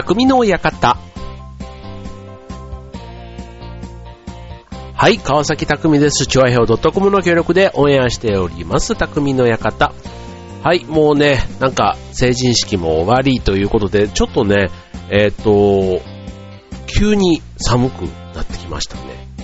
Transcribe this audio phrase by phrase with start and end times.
[0.00, 0.96] 匠の館。
[4.94, 6.24] はい、川崎匠です。
[6.26, 9.92] チョアヘオ .com の協力でオンエアしております、匠の館。
[10.62, 14.70] はい、もうね、なんか成人式も終わりということで、ちょっとね、
[15.10, 16.00] えっ、と、
[16.86, 18.02] 急に寒く
[18.36, 19.02] なってきましたね。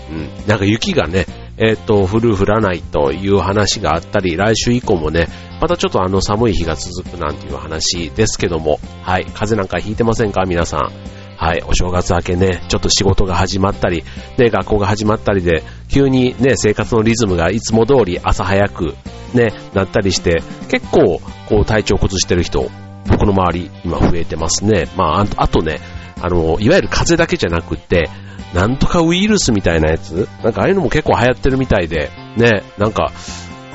[0.08, 0.46] うん。
[0.46, 1.26] なんか雪がね、
[1.56, 5.28] えっ、と、降る降らないという話があったり、来週以降もね、
[5.60, 10.44] またちょっとあの寒い日が続くなんていう話ですけども、はい、風邪なんかひいてませんか？
[10.46, 10.90] 皆さん。
[11.36, 14.04] はい、お正月明けね、ちょっと仕事が始まったり、
[14.38, 18.94] ね、学校が始まったりで、急にね、生活のリズムがいつも通り朝早く
[19.34, 22.70] ね、なったりして、結構、こう体調を崩してる人、
[23.08, 24.88] 僕の周り、今増えてますね。
[24.96, 25.80] まあ、ああとね、
[26.22, 28.08] あの、いわゆる風邪だけじゃなくって、
[28.54, 30.28] なんとかウイルスみたいなやつ？
[30.42, 33.12] なんかああいうのも結構流行ってるみたいで、ね、なんか、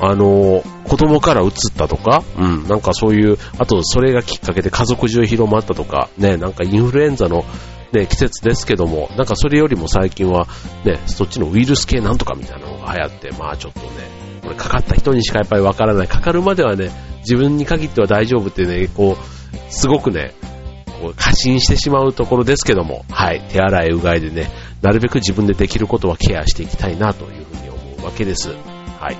[0.00, 7.44] あの、子供から移ったとか、うん、なんかそういう、あとそれがきっかけで家族中広まったとか、ね、なんかインフルエンザの、
[7.92, 10.46] ね、季節ですけども、なんかそれよりも最近は、
[10.86, 13.88] ね、そっちのウイルス系なんとかみたいなのが流行って、まあちょっとね、
[14.42, 16.08] これかかった人にしかやっぱりわからない。
[16.08, 20.32] かかるまではね、自分に限っては大丈夫ってね、こう、すごくね、
[21.16, 24.50] 過信してしまうところですけども、はい、手洗いうがいでね、
[24.82, 28.50] なるべく自分でできることはケアしていきたいなというふうに思うわけです。
[28.50, 29.16] はい。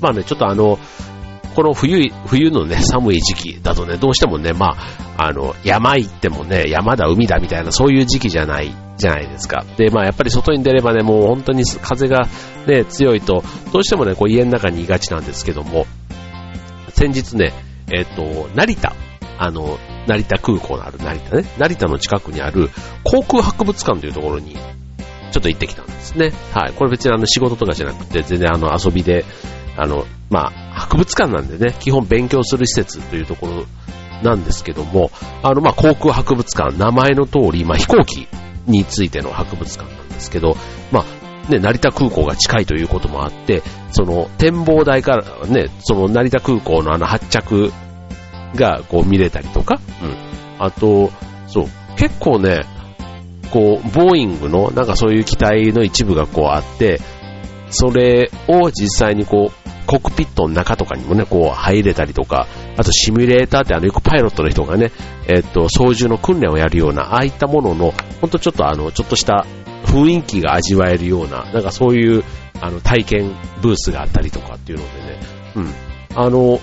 [0.00, 0.78] まあね、ちょっとあの、
[1.54, 4.76] この冬、冬のね、寒い時期だとね、どうしてもね、ま
[5.16, 9.64] あ、あの、山行ってもね、山だ、海だみたいな、そういう時期じゃない、じゃないですか。
[9.76, 12.28] で、まあ、やっぱり外に出ればね、もう本当に風が
[12.66, 15.86] ね、強いと、どうしてもね、こう家の中にいがちなんですけども、
[16.90, 17.52] 先日ね、
[17.92, 18.94] えっ、と、成田、
[19.38, 22.70] あの、成田空港のある成田ね、成田の近くにある
[23.04, 26.32] 航空博物館というところに、ちょっと行ってきたんですね。
[26.52, 26.72] はい。
[26.72, 29.24] これ別にあの仕事とかじゃなくて、全然あの遊びで、
[29.76, 33.64] あの、まあ、博物館なんでね、基本勉強する施設というところ
[34.22, 35.10] なんですけども、
[35.42, 38.28] あの、まあ、航空博物館、名前の通り、まあ、飛行機
[38.66, 40.56] についての博物館なんですけど、
[40.90, 47.72] まあ、ね、成田空港が近いということもあって、その展望台からね、その成田空港のあの発着
[48.54, 50.64] がこう見れたりとか、うん。
[50.64, 51.10] あと、
[51.46, 51.66] そう、
[51.96, 52.64] 結構ね、
[53.50, 57.00] こう、ボーイングのなんかそういう機体の一部がこうあって、
[57.70, 62.46] それを実際にこう、コックピットの中とかにもね、こう入れたりとか、
[62.76, 64.92] あとシミュレーターってあのよくパイロットの人がね、
[65.26, 69.46] えっと、操縦の訓練をやるような、ああいったものの、ほんとちょっとあの、ちょっとした
[69.86, 72.22] 雰囲気が味わえるような、なんかそういう、
[72.60, 73.32] あの、体験
[73.62, 75.20] ブースがあったりとかっていうのでね、
[75.56, 75.74] うん。
[76.14, 76.60] あの、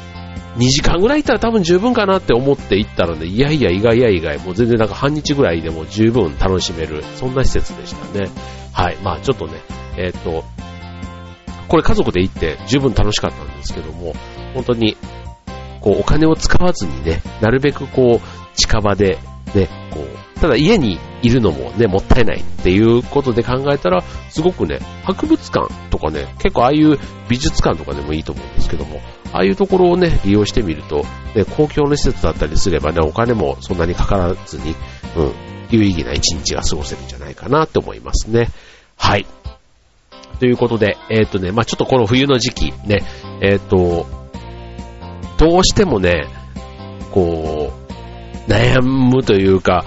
[0.58, 8.30] 2時間ぐらい行ったら多分十分かなって思って行ったらね、いやいや、意外や意外、もう全然なんか半日ぐらいでも十分楽しめる、そんな施設でしたね。
[8.74, 8.98] はい。
[8.98, 9.62] まあちょっとね、
[9.98, 10.44] えっ、と、
[11.68, 14.14] これ家族で行って十分楽しかったんですけども、
[14.56, 14.98] 本当に、
[15.80, 19.20] こう、お金を使わずにね、なるべくこう、近場で、
[19.54, 26.98] ね、こう、ただ家にいるのもね、もったいないっていうことで考えたら、すごくね、博物館とかね、結構ああいう
[27.28, 29.02] 美術館とかでもいいと思うんですけども、
[29.34, 31.04] ああいうところをね、利用してみると、
[31.36, 34.76] ね、公共の施設だったりすればね、お金もそんなにかからずに、
[35.16, 35.34] うん、
[35.70, 38.50] 有意義な一日が過ごせるんじゃないかなと思いますね。
[38.96, 39.26] はい。
[40.40, 43.04] ということで、えっ、とね、まあちょっとこの冬の時期、ね、
[43.42, 44.06] えっ、と、
[45.38, 46.28] どうしてもね、
[47.12, 47.74] こ
[48.48, 49.86] う、悩むというか、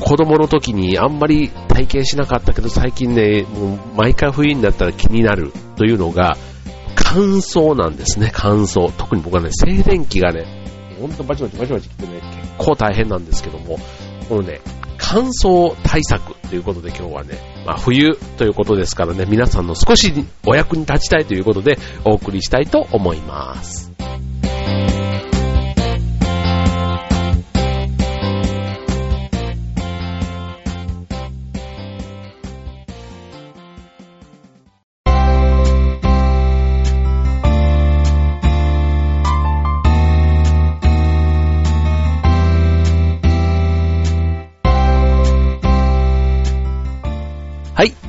[0.00, 6.36] 子供の時にあんまり体験しなかったけど、最近ね、もう毎回冬になったら気になるというのが、
[7.12, 8.88] 乾燥なんですね、乾燥。
[8.92, 10.44] 特に僕はね、静電気がね、
[11.00, 13.78] ほんとバチバチバチバチ来てね、結構大変なんですけども、
[14.28, 14.60] このね、
[14.96, 20.12] 乾燥対策ということで今日はね、まあ冬ということですからね、皆さんの少し
[20.46, 23.90] お役に立ちたいということでお送りしたいと思います。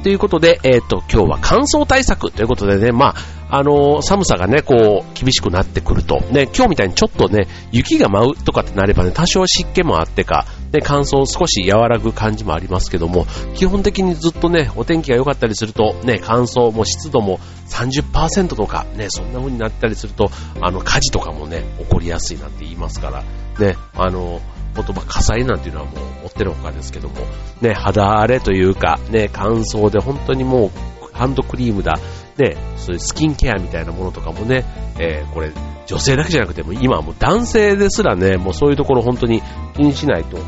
[0.04, 3.16] ということで、えっ、と、今日は乾燥対策ということでね、まあ、
[3.54, 20.32] あのー寒さがね、こう、厳しくなってくると、ね、今日みたいにちょっとね、雪が舞うとかってなればね、多少湿気もあってか、ね、乾燥少し和らぐ感じもありますけども、基本的にずっとね、お天気が良かったりすると、ね、乾燥も湿度も30%とか、ね、そんな風になったりすると、
[20.62, 23.24] あの、火事とかもね、起こりやすいなんて言いますから、
[23.60, 24.42] ね、あの、
[24.76, 27.16] 言葉火災なんていうのはもう持ってるほかですけども、
[27.62, 30.72] ね、肌荒れというか、ね、乾燥で本当にもう
[31.14, 32.00] ハンドクリームだ、
[32.38, 34.66] ね、そういうスキンケアみたいなものとかもね、
[35.00, 35.52] えーこれ
[35.88, 39.42] 女性だけじゃなくても今はもう男性ですらね、もうそういうところ本当に
[39.76, 40.42] 気にしないとい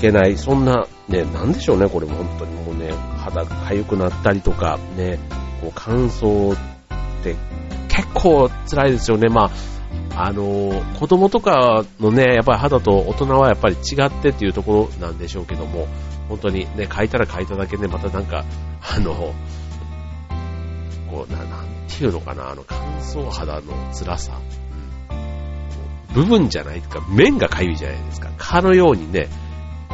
[0.00, 5.18] けない、そんな、ね、なんでしょうね、これも本当にもうね、肌が痒くなったりとか、ね、
[5.60, 6.58] こう乾燥っ
[7.22, 7.34] て
[7.88, 9.28] 結構辛いですよね。
[9.28, 9.50] まあ、
[10.18, 15.86] あの、子供とかのね、やっぱり肌と大人はやっぱり違ってっていうところなんでしょうけども、
[16.30, 18.44] 本当にね、書いたら書いただけで、またなんか、
[18.80, 19.34] あの、
[21.10, 24.40] こう、な、なんていうのかな、あの、乾燥肌の辛さ。
[26.14, 28.30] 部分じゃないとか、面が痒いじゃないですか。
[28.38, 29.28] 蚊のようにね、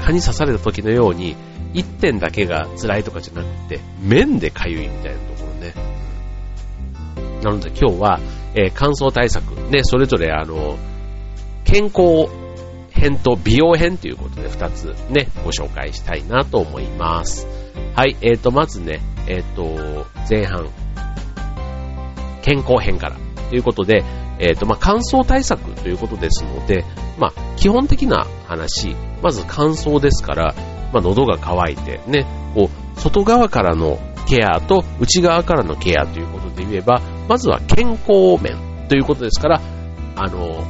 [0.04, 1.34] 蚊に刺された時のように、
[1.74, 5.74] 一点だけが辛いとかじゃなくて、面で痒いみたいなところね。
[7.42, 8.20] なので今日は、
[8.54, 10.78] えー、乾燥対策、ね、それぞれあの、
[11.64, 12.28] 健康
[12.90, 17.46] 編と美容編ということで2つね、ご紹介したいなと思います。
[17.94, 20.68] はい、えーと、まずね、えーと、前半、
[22.42, 23.16] 健康編から
[23.48, 24.04] ということで、
[24.38, 26.84] えっ、ー、と、まあ、乾燥対策ということですので、
[27.18, 30.54] まあ、基本的な話、まず乾燥ですから、
[30.92, 39.60] まあ、喉が渇いて、ね、こう、外側からのケアと内側からのケアということで言えば、まずは健康面ということですから、
[40.16, 40.64] あの、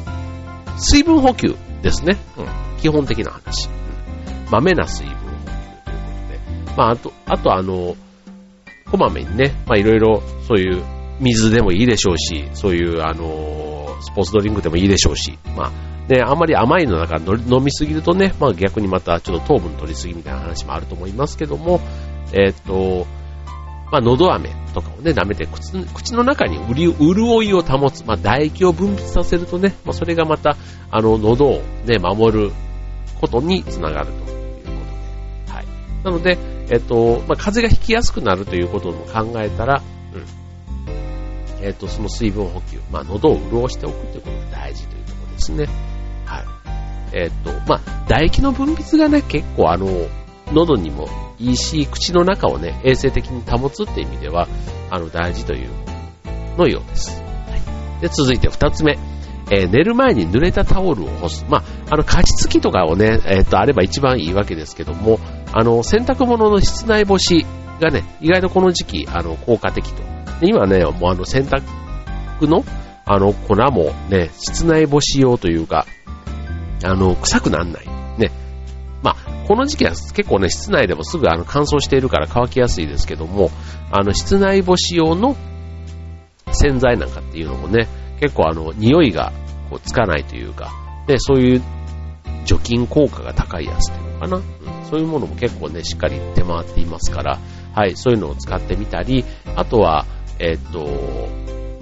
[0.78, 2.16] 水分補給ですね。
[2.38, 3.69] うん、基本的な話。
[3.69, 6.76] うん、まめな水分補給ということで。
[6.76, 7.96] まあ、あと、あとあの、
[8.90, 10.82] こまめにね、まあ、いろいろそういう
[11.20, 15.72] 水でもいいでしょうし、そういう、あの、スポーツドリンクでもいいでしょうし、まあ、
[16.12, 21.80] ね、あまり甘いの中飲みすぎるとね、まあ逆にまたちょっと糖分取りすぎみたいな話もあると思いますけども、
[22.34, 23.06] えっ、と、
[23.90, 30.58] まあ喉飴とかをね、舐めて口口の中に潤いを保つ、まあ唾液を分泌させるとね、まあそれがまた、
[30.90, 32.52] あの、喉をね、守る
[33.18, 34.32] ことにつながるということ
[35.46, 35.66] で、はい。
[36.04, 36.36] なので、
[36.68, 39.82] えっ、と、まあ風邪がひきやすくなるということも考えたら、
[40.14, 45.91] うんえっ、と、その水分補給、まあ、喉を潤しておくということが大事というところですね。
[47.12, 47.22] はい。
[47.24, 49.86] えっ、ー、と、まあ、唾液の分泌がね、結構あの、
[50.52, 54.48] 喉にもいいし、口の中をね、衛生的に保つっていう意味では、
[54.90, 55.70] あの、大事という
[56.58, 57.20] のようです。
[57.20, 57.56] は
[57.98, 58.00] い。
[58.00, 58.98] で、続いて二つ目。
[59.50, 61.44] えー、寝る前に濡れたタオルを干す。
[61.48, 65.18] まあ、あの、加湿器とかをね、えっ、と、あれば一番いいわけですけども、
[65.52, 67.44] あの、洗濯物の室内干し
[67.80, 70.12] がね、意外とこの時期、あの、効果的と
[70.42, 71.62] 今ね、もうあの洗濯
[72.46, 72.64] の
[73.04, 75.86] あの粉もね、室内干し用というか、
[76.84, 77.87] あの、臭くなんない。
[78.19, 78.31] ね。
[79.02, 83.50] まあ、この時期は結構ね、室内でもすぐあの乾燥しているから乾きやすいですけども、
[83.90, 85.37] あの、室内干し用の
[86.52, 87.88] 洗剤なんかっていうのもね、
[88.20, 89.32] 結構あの、匂いが
[89.70, 90.70] こうつかないというか、
[91.06, 91.62] で、そういう
[92.44, 94.37] 除菌効果が高いやつっていうのかな。
[94.37, 94.44] うん、
[94.88, 97.38] そういうものも結構ね、しっかり出回っていますから、
[97.75, 99.25] はい、そういうのを使ってみたり、
[99.56, 100.06] あとは、
[100.38, 100.87] えっ、と、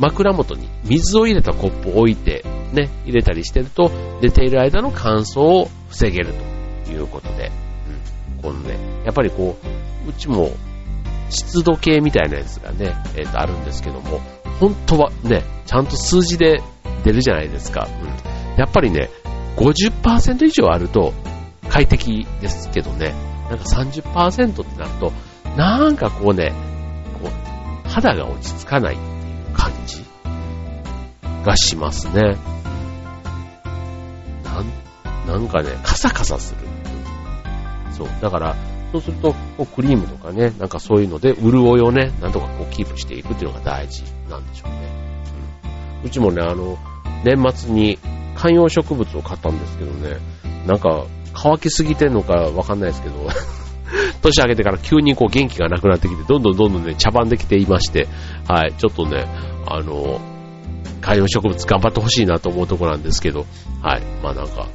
[0.00, 2.42] 枕元に水を入れたコップを置いて、
[2.72, 3.90] ね、入れたりしてると、
[4.22, 6.32] 寝ている間の乾燥を防げる
[6.86, 7.52] ということで、
[8.36, 9.58] うん、このね、やっぱりこ
[10.06, 10.50] う、うちも
[11.28, 14.20] 湿度計みたいなやつがね、えっ、と、あるんですけども、
[14.58, 16.62] 本当はね、ちゃんと数字で
[17.04, 17.86] 出るじゃないですか。
[18.02, 19.10] うん、やっぱりね、
[19.56, 21.12] 50%以上あると
[21.68, 23.14] 快適ですけどね、
[23.50, 25.12] なんか30%ってなると、
[25.56, 26.54] なんかこうね、
[27.22, 29.19] こう肌が落ち着かない。
[31.44, 32.36] がしますね。
[34.44, 36.60] なん、なんかね、カサカサする。
[37.92, 38.08] そう。
[38.20, 38.56] だから、
[38.92, 44.78] そうすると、こうクリームとかね、なんかそういうので、潤いをね、なんとかこうキープしていくっていうのが大事なんでしょうね。
[46.02, 46.06] うん。
[46.06, 46.78] うちもね、あの、
[47.24, 47.98] 年末に
[48.34, 50.18] 観葉植物を買ったんですけどね、
[50.66, 53.28] なんか乾きすぎてんのかわかんないですけど、
[54.22, 58.08] 年明けてから急にこう元気がなくなってきて、どんどんどんどんね、茶番できていまして、
[58.48, 59.26] はい、ちょっとね、
[59.66, 60.20] あの、
[61.00, 63.46] 観葉植物頑張ってほしいなと思うところなんですけど、
[63.82, 64.68] はい、まあなんか、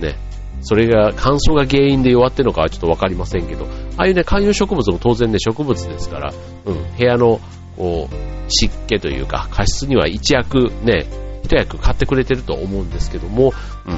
[0.00, 0.16] ね、
[0.60, 6.32] それが乾燥が原因で弱ってるのかはちょっとわかりませんけど、ああいうね、観葉植物も当然ね、植物ですから、
[6.64, 7.40] うん、部屋の、
[7.76, 11.06] こう、湿気というか、加湿には一役ね、
[11.42, 13.52] 一役買ってくれてると思うんですけども、
[13.86, 13.92] うん、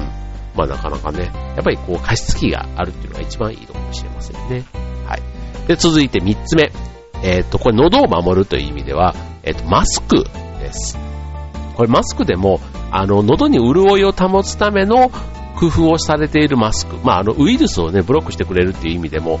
[0.55, 4.65] まあなかなかね、やっぱりこう加湿器があるっていうのが一番いいのかもしれませんね。
[5.05, 5.21] はい。
[5.67, 6.71] で、続いて3つ目。
[7.21, 10.23] えっ、ー、と、これ喉を守るという意味では、えっ、ー、と、マスク
[10.59, 11.08] です。
[11.79, 12.59] これマスクでも、
[12.91, 15.09] あの、喉に潤いを保つための
[15.55, 16.97] 工夫をされているマスク。
[17.05, 19.39] まあ、あの、ウイルスをね、ブロックしてくれるっていう意味でも、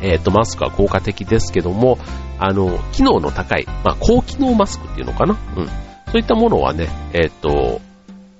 [0.00, 1.98] えっ、ー、と、マスクは効果的ですけども、
[2.38, 5.36] あの、機能の高い、まあ、高機能マスクっていうのかな？
[5.58, 5.66] うん。
[5.66, 5.72] そ
[6.14, 7.82] ういったものはね、えっ、と、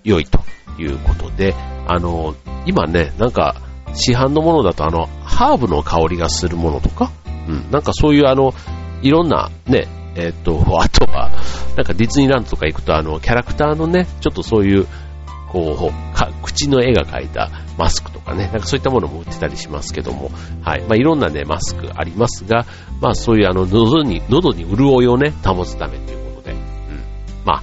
[0.05, 0.41] 良いと
[0.79, 1.55] いうことで、
[1.87, 3.57] あの、今ね、なんか、
[3.93, 7.13] 市販のものだとあの、ハーブの香りがするものとか、
[7.47, 8.55] うん、なんかそういうあの、
[9.03, 11.31] いろんなね、えっ、と、あとは、
[11.77, 14.87] なんかディズニーランドとか行くとあの、キャラクターのね、ちょっとそういう、
[15.49, 20.31] こう、か口の絵が描いたマスクとかね、なんかそういったものも売ってたりしますけども、
[20.63, 20.81] はい。
[20.83, 22.67] まあ、いろんなね、マスクありますが、
[23.01, 26.59] まあ、そういうあの、喉に、喉に潤いをね、保つためということで、うん。
[27.45, 27.63] まあ、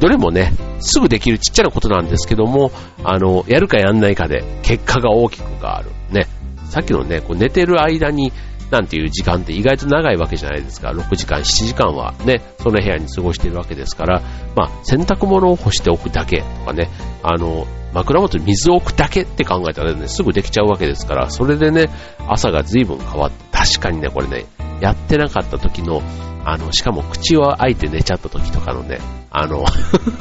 [0.00, 2.72] どれもね、すぐできるちっちゃなことなんですけども、
[3.04, 5.90] あの、やるかやんないかで結果が大きく変わる。
[6.10, 6.26] ね。
[6.68, 8.32] さっきのね、こう寝てる間に、
[8.70, 10.90] なんていう時間って意外と長いわけじゃないですか。
[10.90, 14.22] 6時間、7時間はね、その部屋に過ごしているわけですから、
[14.56, 16.90] まあ、洗濯物を干しておくだけとかね、
[17.22, 21.88] あの、枕元に水を置くだけって考えたらね、すぐできちゃうわけですから、それでね、
[22.28, 24.46] 朝が随分変わって、確かにね、これね、
[24.80, 26.02] やってなかった時の、
[26.44, 28.98] あの、しかも口を開いて寝ちゃった時とかのね、
[29.30, 29.64] あの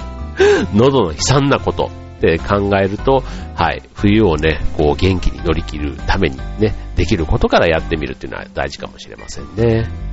[0.73, 1.89] 喉の悲惨なこと。
[2.23, 3.21] って考えると、
[3.55, 10.12] はい、冬をね、こう元気に乗り切るためにね、できることからやってみるっていうのは大事かもしれませんね。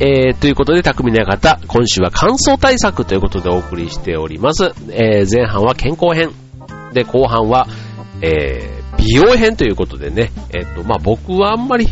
[0.00, 4.74] えー、ということで、匠の館、今週は乾燥対策ということでお送りしております。
[4.90, 6.32] えー、前半は健康編。
[6.92, 7.68] で、後半は、
[8.20, 11.86] えー、美容編ということでね、えっ、と、まあ、僕はあんまり、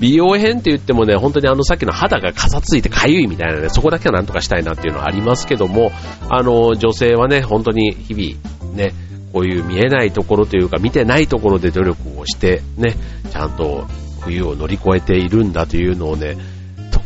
[0.00, 5.92] 美容編って言ってもね、本当にあのさっきの肌がかさついてかゆいみたいなね、そこだけはなんとかしたいなっていうのはありますけども、
[6.28, 8.92] あの、女性はね、本当に日々、ね、
[9.32, 12.96] こういう見えないところというか、見てないところで努力をして、ね、
[13.30, 13.86] ちゃんと
[14.20, 16.36] 冬を乗り越えているんだというのをね、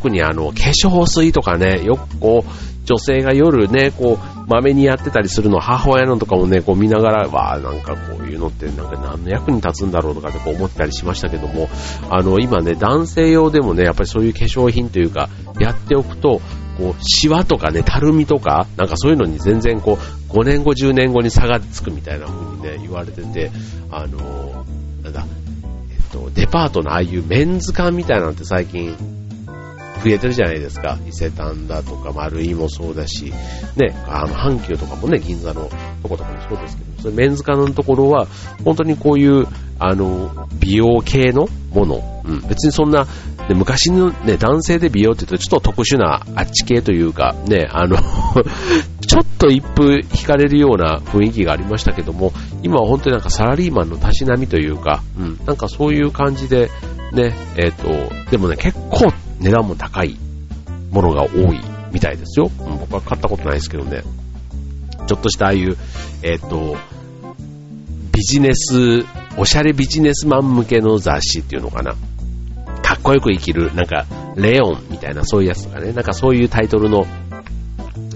[0.00, 11.68] 特にあの、化粧水とかね、よくこう、女性が夜ね、こう、まめにやってたりするの、母親のとかもね、こう見ながら、わあなんかこういうのってなんか何の役に立つんだろうとかってこう思ったりしましたけども、
[12.08, 15.28] あの、今ね、男性用でもね、やっぱりそういう化粧品というか、
[15.60, 16.40] やっておくと、
[16.78, 19.98] こう、シワとかね、たるみとか、なんかそういうのに全然こ
[20.30, 23.50] う、5年後、10年後に差がつくみたいな風にね、言われてて、
[23.90, 24.64] あの、
[25.02, 25.26] なんだ、
[25.90, 29.19] えっと、デパートのああいうメンズ缶みたいなんて最近
[30.02, 30.98] 増えてるじゃないですか。
[31.06, 33.32] 伊勢丹だとか、丸井もそうだし、
[33.76, 35.68] ね、あの、阪急とかもね、銀座の
[36.02, 38.26] とことかもそうですけど、それメンズカのところは、
[38.64, 39.46] 本当にこういう、
[39.78, 43.06] あの、美容系のもの、うん、別にそんな、
[43.48, 47.96] ね、昔のね、男性で美容って言うとちょっと特殊なあっち系というか、ね、あの
[49.06, 56.70] ちょっと一風惹かれるような雰囲気がありましたけども、今は本当になんかサラリーマンのたしなみというか、うん、なんかそういう感じで、
[57.12, 60.16] ね、えっ、ー、と、でもね、結構値段も高い
[60.90, 61.60] ものが多い
[61.92, 62.50] みたいですよ。
[62.58, 64.02] 僕は買ったことないですけどね。
[65.06, 65.76] ちょっとしたああいう、
[66.22, 66.76] えっ、ー、と、
[68.12, 69.04] ビジネス、
[69.36, 71.94] おしゃれビジネスマン向けの雑誌っていうのかな。
[72.82, 74.06] かっこよく生きる、なんか、
[74.36, 77.06] レオンみたいなそういうやつとかね、なんかそういうタイトルの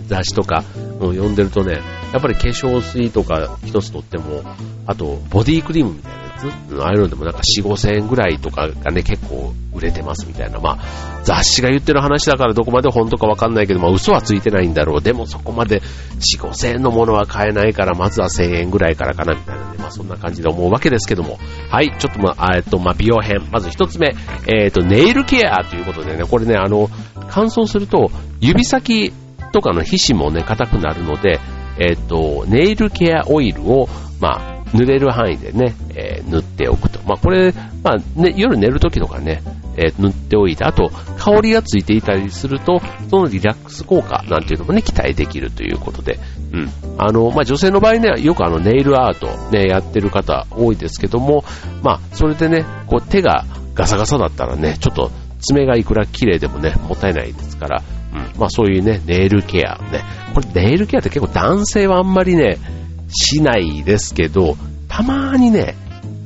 [0.07, 0.64] 雑誌とか
[1.00, 1.81] を読んでるとね、
[2.12, 4.43] やっぱり化粧水とか一つとっても、
[4.87, 10.60] あと、ボディクリームみたいなああいうのでもなんか4、5千円ぐらいとかがね、結構売れてますみたいな。
[10.60, 15.02] まあ、雑誌が言ってる話だからどこまで本当かわかんないけど、まあ嘘はついてないんだろう。
[15.02, 19.78] でもそこまで4、5千円のものは買えないから、まずは1000円ぐらいからかなみたいなね。
[19.78, 21.38] まあそんな感じで思うわけですけども。
[21.70, 23.48] はい、ちょっとまあ、えっと、まあ美容編。
[23.50, 24.14] まず一つ目、
[24.46, 26.88] えっと、ネイルケアということでね、これね、あの、
[27.30, 28.10] 乾燥すると
[28.40, 29.12] 指先
[29.52, 31.40] とかの皮脂もね、硬くなるので、
[31.78, 33.88] えっと、ネイルケアオイルを、
[34.20, 37.00] まあ、塗れる範囲でね、えー、塗っておくと。
[37.06, 37.52] まあ、これ、
[37.83, 39.42] まあ、ね、夜寝るときとかね、
[39.76, 42.80] えー、塗っておいて、あと、香りがついていたりすると、
[43.11, 46.18] そのリラックス効果なんていうのもね、期待できるということで、
[46.52, 46.71] うん。
[46.99, 51.44] あの、まあ、女性の場合ね、よくあの、ネイルアートね、やってる方多いですけども、
[51.83, 53.44] まあ、それでね、こう、手が
[53.75, 57.83] ガサガサだったらね、ちょっと、爪がいくら綺麗でもね、もったいないですから、
[58.14, 58.40] うん。
[58.40, 60.04] まあ、そういうね、ネイルケアね。
[60.35, 62.59] これ、ネイルケアって結構男性はあんまりね、
[63.08, 64.56] しないですけど、
[64.88, 65.76] たまーにね、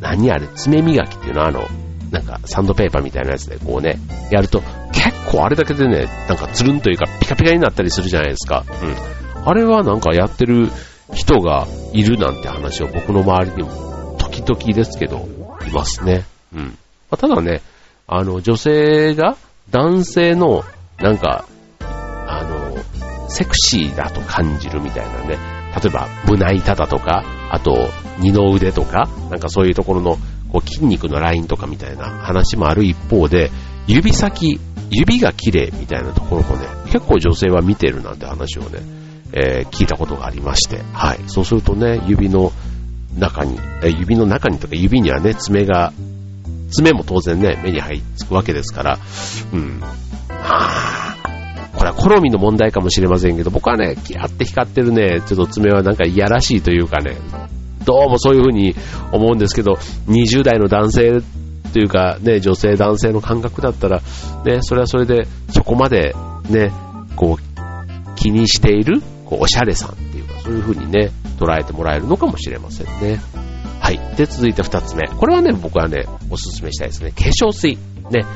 [0.00, 1.66] 何あれ、爪磨きっていうのはあの、
[2.10, 3.98] なんかサンドペーパーみたいなやつでこうね、
[4.30, 8.64] やると結構あれだけでね、なんかつるんというかピカピカになったりするじゃないですか。
[8.82, 9.48] うん。
[9.48, 10.70] あれはなんかやってる
[11.12, 15.28] 人がいるなんて話を僕の周りにも時々ですけど、
[15.66, 16.24] いますね。
[16.54, 16.60] うん。
[16.62, 16.72] ま
[17.12, 17.62] あ、ただね、
[18.06, 19.36] あの、女性が
[19.70, 20.64] 男性の
[20.98, 21.46] なんか、
[21.80, 25.38] あの、セクシーだと感じるみたいなね、
[25.80, 30.16] 例えば胸板だとか、あと二の腕とか、なんかそういうところの
[30.52, 33.50] こう筋肉のラインとかみたいな話もある一方で、
[33.86, 38.80] 指先、指が綺麗みたいなところもね、結構女性は見てるなんて話をね、
[39.32, 41.20] えー、聞いたことがありまして、はい。
[41.26, 42.52] そうするとね、指の
[43.18, 45.92] 中に、え指の中にとか指にはね、爪が
[46.70, 48.98] 爪も当然ね、目に入りつくわけですから、
[49.52, 49.80] うん。
[50.30, 51.16] あ、
[51.78, 57.16] これは好みの問題かもしれませんけど、僕はね、キラって光ってるね、ちょっと爪はなんかいやらしいというかね、
[57.84, 58.74] どうもそういう風に
[59.12, 59.74] 思うんですけど、
[60.08, 61.22] 20代の男性
[61.72, 64.02] というかね、女性男性の感覚だったら、
[64.44, 66.16] ね、それはそれでそこまで
[66.50, 66.72] ね、
[67.14, 73.20] こう、気にしている、こう、おしゃれさんっていうか、そういう風にね、捉えてもらえるのかもしれませんね。
[73.78, 74.00] はい。
[74.16, 75.06] で、続いて二つ目。
[75.06, 77.12] これはね、僕はね、おすすめしたいですね。
[77.12, 77.78] 化粧水。
[78.10, 78.26] ね。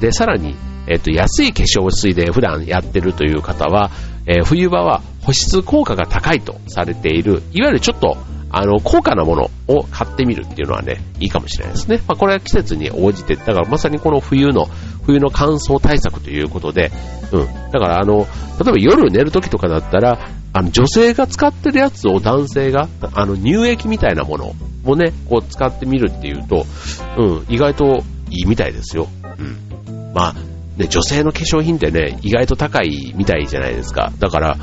[0.00, 0.56] で、さらに、
[0.90, 3.90] えっ、と、安い化粧水で普段やってるという方は、
[4.26, 8.16] えー、冬場は保湿効果が高いとされている、いわゆるちょっと、
[8.50, 11.98] あの、高価なものを買ってみるっていうのはね、いいかもしれないですね。
[12.08, 14.66] まあ、これは季節に応じて、だからまさにこの冬の、
[15.06, 16.90] 冬の乾燥対策ということで、
[17.30, 17.46] うん。
[17.70, 18.26] だからあの、
[18.58, 20.18] 例えば夜寝る時とかだったら、
[20.52, 24.54] あの、女性が使ってるやつを男性が、あの、乳液みたいなもの
[24.84, 26.66] をね、こう使ってみるっていうと、
[27.16, 29.06] うん、意外といいみたいですよ。
[29.38, 30.12] うん。
[30.12, 30.34] まあ、
[30.80, 34.12] ね、女性の化粧品ってね、意外と高いみたいじゃないですか。
[34.18, 34.56] だから、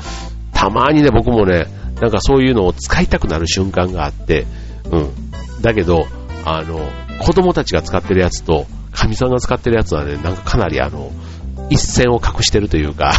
[0.52, 1.66] たまにね、僕もね、
[2.00, 4.46] なんかそういうのを使いたくなる瞬間があって、
[4.90, 5.62] うん。
[5.62, 6.06] だけど、
[6.44, 6.80] あの、
[7.20, 11.12] 子供たちが使ってるやつと、神さんが使ってるやつはね、なんかかなりあの、
[11.70, 13.12] 一線を隠してるというか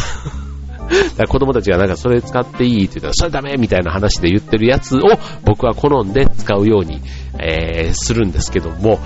[1.16, 5.00] だ子供たちがなんかそれ使っていいって言ったら、それダメみたいな話で言ってるやつを
[5.44, 7.00] 僕は好んで使うように、
[7.38, 8.98] えー、するんですけども、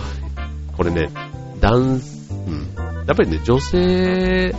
[0.77, 1.11] これね、
[1.61, 2.01] 男、
[2.47, 2.74] うん。
[3.07, 4.55] やっぱりね、女性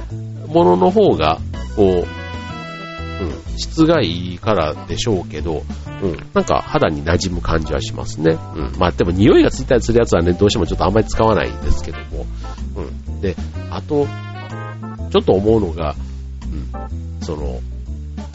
[0.47, 1.39] ものの方が、
[1.75, 5.63] こう、うん、質がいいからでしょうけど、
[6.01, 8.37] うん、なんか肌に馴染む感じはしますね。
[8.55, 12.25] うん、まあでも匂いがついたりするやつはね、どうしてもちょっとあんまり使わないんですけども、
[12.75, 13.21] うん。
[13.21, 13.35] で、
[13.69, 14.05] あと、
[15.11, 15.95] ちょっと思うのが、
[16.43, 17.59] うん、その、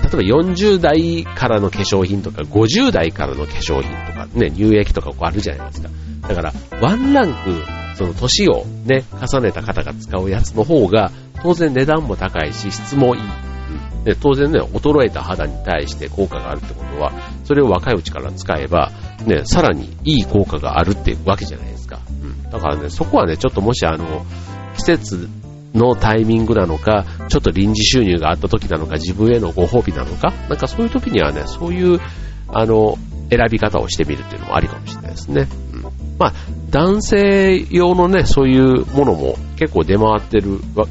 [0.03, 5.91] 例えば40代からの化粧品とか、50代からの化粧品とか、ね、乳液とかこうあるじゃないですか。
[6.27, 7.63] だから、ワンランク、
[8.01, 13.21] その年をね、重ねた方が使うやつの方が、当然値段も高いし、質もいい。
[13.21, 17.13] うん、で当然ね、衰えた肌に対して効果があるってことは、
[17.45, 18.91] それを若いうちから使えば、
[19.27, 22.01] ね、さらにいい効果があるってわけじゃないですか。
[22.09, 24.25] うん、だからね、そこはね、ちょっともしあの、
[24.79, 25.29] 季節
[25.75, 32.01] のタイミングなのか、ちょっと臨時収入があった時なのか、自分へのご褒美なのか、なんかそういう時にはね、そういう、
[32.49, 32.97] あの、
[33.29, 35.47] 選び方をしてみるっていうのもありかもしれないですね。
[36.21, 36.33] まあ、
[36.69, 40.87] 男性用のね、そういうものも結構出回ってるわ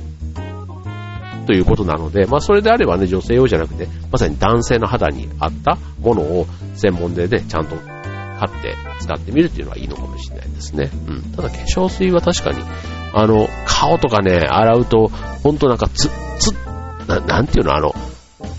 [1.46, 10.90] ということなので、まあそれであればね、女性用じゃなくて、まさに男性の肌に合ったものを専門でね、ちゃんと買って使ってみるっていうのはいいのかもしれないですね。
[11.08, 11.22] うん。
[11.36, 12.64] ただ化粧水は確かに、
[13.14, 15.10] あの、顔とかね、洗うと、
[15.44, 16.54] ほんとなんかつ、つ、
[17.08, 17.94] ななんていうの、あの、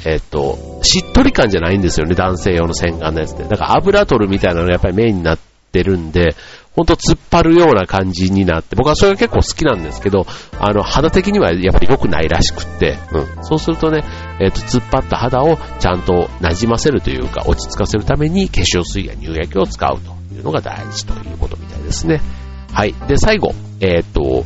[0.05, 3.43] えっ、と、しっとり感じゃないんですよね、男性用の洗顔のやつって。
[3.45, 5.50] だから油取るみたいなのがやっぱりメインになって
[5.83, 6.35] るんで、
[6.75, 10.27] ほんと突っ張るような感じになって、僕はそれが結構好きなんですけど、
[10.59, 13.45] あの、肌的にはやっぱり良くないらしくって、うん。
[13.45, 14.05] そうするとね、
[14.41, 22.21] えっ、と、突っ張った肌をちゃんと馴染ませるというか、落ち着かせるために化粧水や乳液を使うというのが大事ということみたいですね。
[22.73, 22.95] はい。
[23.09, 24.45] で、最後、えっ、と、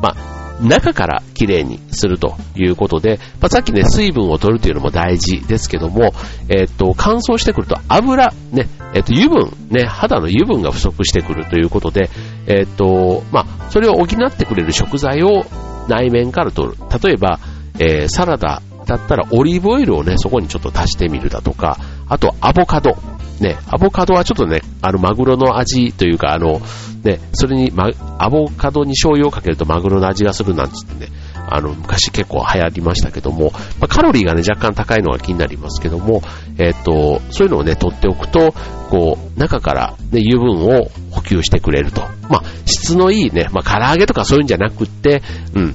[0.00, 6.12] まあ、中から綺麗にするということで、まあ、さっきね、水分を取るというのも大事ですけども、
[6.48, 12.10] えっ、と、乾燥してくると油、ね、えっ、と、油分、ね、肌の油分が不足してくるということで、
[12.46, 15.44] えっ、と、まあ、それを補ってくれる食材を
[15.88, 16.76] 内面から取る。
[17.02, 17.38] 例えば、
[17.78, 22.96] えー、サラダだったらオリーブオイルをね、そこにちょっと足してみるだとか、あとアボカド。
[23.40, 26.60] ね、アボカドはちょっとね、あの、マグロの味というか、あの、
[27.04, 31.12] ね、それに、ま、アボカドに醤油をかけるとマグロの味がするなんつってね、
[31.48, 36.22] あの、昔結構流行りましたけども、まあ、カロリーがね、若干高いのが気になりますけども、
[36.58, 38.52] えっ、ー、と、そういうのをね、取っておくと、
[38.90, 42.02] こう、中からね、油分を補給してくれると。
[42.28, 45.22] まあ、質のいいね、まあ、唐揚げとかそういうんじゃなくって、
[45.54, 45.74] うん、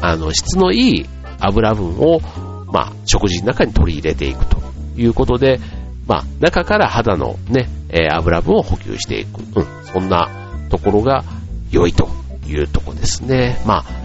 [0.00, 1.06] あの、質のいい
[1.40, 2.20] 油分を、
[2.72, 4.58] まあ、食事の中に取り入れていくと
[4.96, 5.58] いうことで、
[6.08, 9.40] まあ、中から肌のね、えー、油分を補給していく。
[9.40, 10.28] うん、そんな
[10.70, 11.22] ところが
[11.70, 12.08] 良いと
[12.46, 13.60] いうとこですね。
[13.66, 13.98] まあ、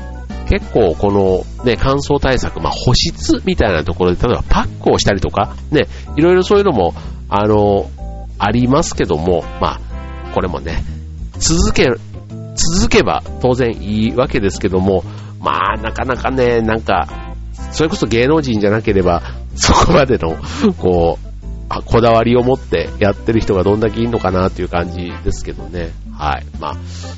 [0.49, 5.87] 結構このね、乾燥対策、まあ保湿みたいなところで、例えばパックをしたりとか、ね、
[6.17, 6.93] いろいろそういうのも、
[7.29, 7.89] あの、
[8.37, 9.79] ありますけども、まあ、
[10.33, 10.83] これもね、
[11.37, 11.89] 続け、
[12.55, 15.03] 続けば当然いいわけですけども、
[15.39, 17.07] まあ、なかなかね、なんか、
[17.71, 19.21] それこそ芸能人じゃなければ、
[19.55, 20.35] そこまでの、
[20.77, 21.32] こう、
[21.69, 25.91] あこだわりを持ってやってる人がどんだけいいのかなっていう感じですけどね。
[26.11, 26.45] はい。
[26.59, 26.75] まあ、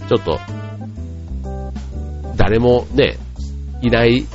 [0.08, 0.40] ちょっと、
[2.38, 3.18] 誰もね、
[3.82, 4.26] いない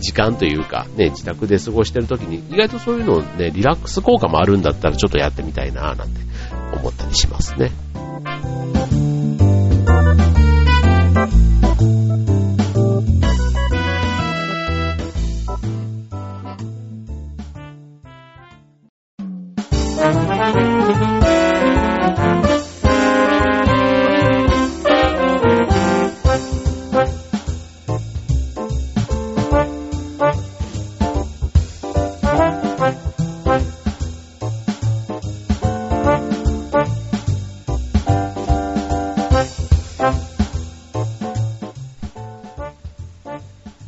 [0.00, 6.20] 時間というか、ね、自宅で過ごしてる時に、意外とそういうのをね、リラックス効果もあるんだったらちょっとやってみたいななんて
[6.76, 7.70] 思ったりしますね。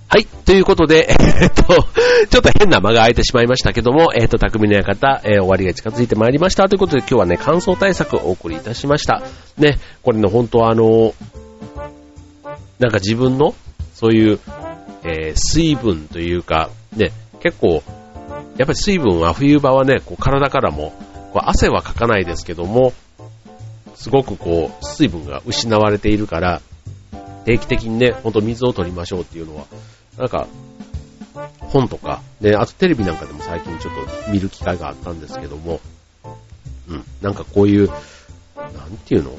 [0.08, 0.26] はい。
[0.44, 1.08] ということで、
[1.42, 6.68] えっと、ちょっと変な間が空いてしまいましたけども、えっと、匠の館、えー、終わりが近づいてまいりました。
[6.68, 9.22] ということで、今日はね、乾燥対策をお送りいたしました。
[9.58, 11.12] ね、これね、本当あの、
[12.78, 13.54] なんか自分の、
[13.94, 14.38] そういう、
[15.02, 17.10] えー、水分というか、ね、
[17.42, 17.82] 結構、
[18.58, 20.92] やっぱり水分は冬場はね、こう体からも、
[21.32, 22.92] こう汗はかかないですけども、
[23.96, 26.62] すごくこう、水分が失われているから、
[27.46, 29.64] 定期的にね、ほんと水を取りましょうっていうのは、
[30.18, 30.46] なんか、
[31.60, 33.94] 本とか、で、あとテレビなんかでも最近ちょっ
[34.26, 35.80] と見る機会があったんですけども、
[36.88, 37.88] うん、なんかこういう、
[38.56, 39.32] なんていうの？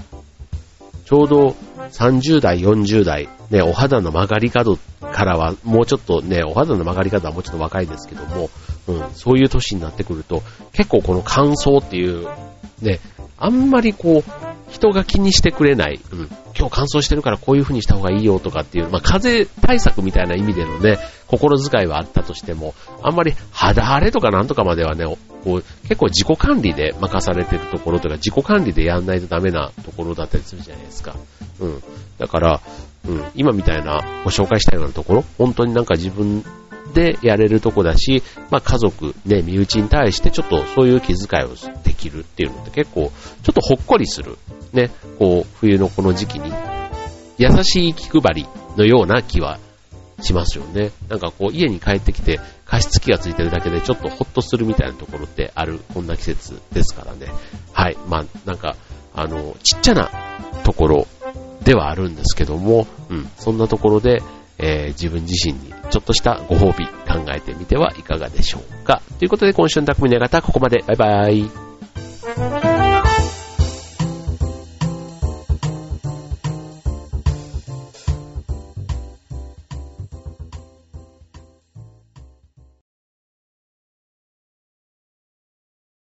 [1.06, 1.56] ちょうど
[1.92, 8.50] 30代、40代、ね、お肌の曲がり角からは、もうちょっとね、お肌の曲がり角はもうちょっと若いですけども、
[8.88, 12.28] うん、そういう年になってくると、結構この乾燥っていう、
[12.82, 13.00] ね、
[13.38, 16.20] あんまりこう、人が気にしてくれない、うん、
[16.58, 25.06] 今日乾燥してるからこういう風にした方がいいよとかっていう、まあ、風邪対策みたいな意味でのね、心遣いはあったとしても、あんまり肌荒れとかなんとかまではね、
[25.44, 31.16] こう結構自己管理で任されてるところとか、自己管理でやんないとダメなところだったりするじゃないですか。
[31.60, 31.84] うん。
[32.18, 32.62] だから、
[33.08, 36.44] うん、今みたいなご紹介したようなところ、本当になんか自分
[36.94, 41.50] でやれるとこだし、まあ家族、ね、身内に対してちょっとそういう気遣いを
[41.84, 43.12] できるっていうのって結構、
[43.44, 44.38] ちょっとほっこりする。
[44.74, 46.52] ね、こう、冬のこの時期に、
[47.38, 49.60] 優しい気配りのような気は
[50.22, 50.92] しますよね。
[51.10, 57.28] なんかこう、家に帰ってきて、加湿器がついてるだけでちょっとホッとするみたいなところってある、こんな季節ですからね。
[57.74, 57.98] はい。
[58.08, 58.76] まあ、なんか、
[59.14, 60.10] あの、ちっちゃな
[60.64, 61.08] ところ
[61.64, 64.22] ではあるんですけども、うん、そんなところで、
[64.60, 69.02] えー、自分自身にちょっとしたご褒美考えてみてはいかがでしょうか。
[69.20, 70.84] ということで今週の匠の方、ここまで。
[70.88, 72.67] バイバイ。